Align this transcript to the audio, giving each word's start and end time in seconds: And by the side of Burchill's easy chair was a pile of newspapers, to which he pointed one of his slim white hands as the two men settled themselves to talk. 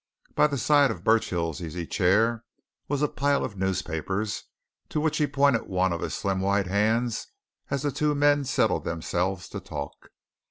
And 0.25 0.35
by 0.35 0.47
the 0.47 0.57
side 0.57 0.89
of 0.89 1.03
Burchill's 1.03 1.61
easy 1.61 1.85
chair 1.85 2.43
was 2.87 3.03
a 3.03 3.07
pile 3.07 3.45
of 3.45 3.55
newspapers, 3.55 4.45
to 4.89 4.99
which 4.99 5.19
he 5.19 5.27
pointed 5.27 5.67
one 5.67 5.93
of 5.93 6.01
his 6.01 6.15
slim 6.15 6.39
white 6.41 6.65
hands 6.65 7.27
as 7.69 7.83
the 7.83 7.91
two 7.91 8.15
men 8.15 8.43
settled 8.43 8.83
themselves 8.83 9.47
to 9.49 9.59
talk. 9.59 10.09